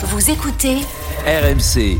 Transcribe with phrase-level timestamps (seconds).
[0.00, 0.76] Vous écoutez
[1.26, 1.98] RMC.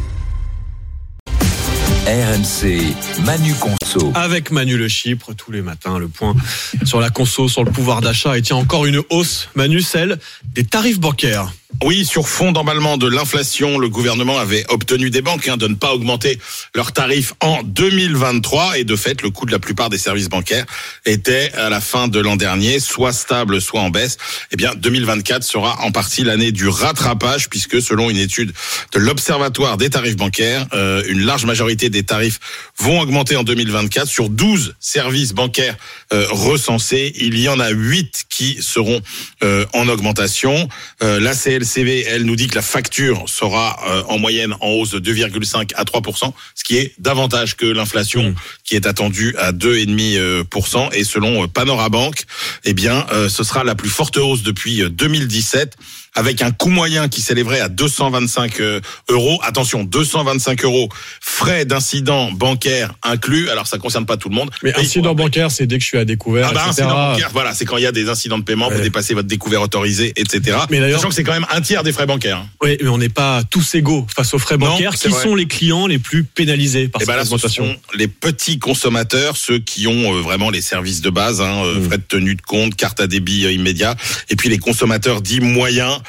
[2.07, 4.13] RMC, Manu Conso.
[4.15, 6.37] Avec Manu Le Chypre, tous les matins, le point
[6.85, 8.39] sur la conso, sur le pouvoir d'achat.
[8.39, 11.53] Et tiens, encore une hausse, Manu, celle des tarifs bancaires.
[11.85, 15.77] Oui, sur fond d'emballement de l'inflation, le gouvernement avait obtenu des banques hein, de ne
[15.77, 16.41] pas augmenter
[16.75, 20.67] leurs tarifs en 2023 et de fait, le coût de la plupart des services bancaires
[21.07, 24.17] était à la fin de l'an dernier soit stable, soit en baisse.
[24.51, 28.53] Eh bien, 2024 sera en partie l'année du rattrapage puisque selon une étude
[28.93, 32.41] de l'Observatoire des tarifs bancaires, euh, une large majorité des tarifs
[32.79, 35.77] vont augmenter en 2024 sur 12 services bancaires
[36.13, 37.13] euh, recensés.
[37.21, 39.01] Il y en a 8 qui seront
[39.45, 40.69] euh, en augmentation.
[41.01, 41.35] la
[41.69, 45.75] CLCV, elle nous dit que la facture sera euh, en moyenne en hausse de 2,5
[45.75, 48.35] à 3% ce qui est davantage que l'inflation Mmh.
[48.65, 52.25] qui est attendue à 2,5% et selon euh, Panorabank,
[52.65, 55.77] eh bien euh, ce sera la plus forte hausse depuis euh, 2017
[56.19, 59.39] avec un coût moyen qui s'élèverait à 225 euh, euros.
[59.45, 60.89] Attention, 225 euros
[61.21, 63.49] frais d'incident bancaire inclus.
[63.51, 64.51] Alors ça concerne pas tout le monde.
[64.65, 66.83] Mais incident bancaire, c'est dès que je suis à découvert, ah bah, etc.
[66.83, 68.83] incident bancaire, voilà, c'est quand il y a des incidents de paiement, vous Ouais.
[68.83, 70.59] dépassez votre découvert autorisé, etc.
[70.71, 72.45] Mais Sachant que c'est quand même un tiers des frais bancaires.
[72.63, 74.95] Oui, mais on n'est pas tous égaux face aux frais Non, bancaires.
[74.95, 75.23] Qui vrai.
[75.23, 78.59] sont les clients les plus pénalisés par Et cette ben là, ce sont les petits
[78.59, 81.85] consommateurs, ceux qui ont euh, vraiment les services de base, hein, euh, Mm.
[81.85, 83.95] frais de tenue de compte, carte à débit euh, immédiat,
[84.31, 86.01] et puis les consommateurs dits moyens,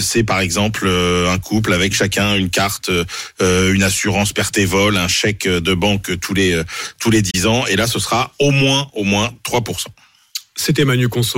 [0.00, 4.64] c'est par exemple euh, un couple avec chacun une carte, euh, une assurance perte et
[4.64, 6.64] vol, un chèque de banque tous les euh,
[6.98, 9.86] tous les 10 ans, et là ce sera au moins au moins 3%.
[10.54, 11.34] C'était Manu Conso.